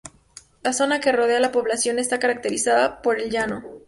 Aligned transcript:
La 0.63 0.73
zona 0.73 0.99
que 0.99 1.11
rodea 1.11 1.39
la 1.39 1.51
población 1.51 1.99
está 1.99 2.17
caracterizada 2.17 3.03
por 3.03 3.19
el 3.19 3.29
llano. 3.29 3.63